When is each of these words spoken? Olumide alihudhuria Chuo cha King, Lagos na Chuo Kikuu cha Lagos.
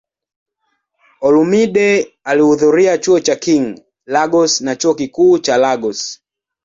Olumide 1.27 1.87
alihudhuria 2.29 2.93
Chuo 3.03 3.19
cha 3.25 3.35
King, 3.43 3.65
Lagos 4.13 4.53
na 4.65 4.73
Chuo 4.81 4.93
Kikuu 4.97 5.35
cha 5.45 5.55
Lagos. 5.63 5.99